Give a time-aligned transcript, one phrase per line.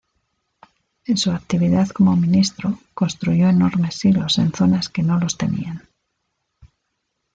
[1.05, 5.87] En su actividad como ministro construyó enormes silos en zonas que no los tenían.